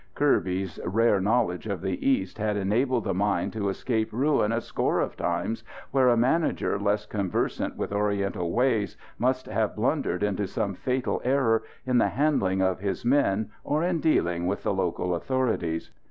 Kirby's 0.15 0.79
rare 0.83 1.21
knowledge 1.21 1.67
of 1.67 1.81
the 1.83 2.03
East 2.03 2.39
had 2.39 2.57
enabled 2.57 3.03
the 3.03 3.13
mine 3.13 3.51
to 3.51 3.69
escape 3.69 4.11
ruin 4.11 4.51
a 4.51 4.59
score 4.59 4.99
of 4.99 5.15
times 5.15 5.63
where 5.91 6.09
a 6.09 6.17
manager 6.17 6.79
less 6.79 7.05
conversant 7.05 7.75
with 7.77 7.93
Oriental 7.93 8.51
ways 8.51 8.97
must 9.19 9.45
have 9.45 9.75
blundered 9.75 10.23
into 10.23 10.47
some 10.47 10.73
fatal 10.73 11.21
error 11.23 11.61
in 11.85 11.99
the 11.99 12.09
handling 12.09 12.63
of 12.63 12.79
his 12.79 13.05
men 13.05 13.51
or 13.63 13.83
in 13.83 13.99
dealing 13.99 14.47
with 14.47 14.63
the 14.63 14.73
local 14.73 15.13
authorities. 15.13 15.91